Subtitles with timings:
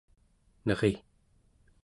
[0.65, 0.91] neri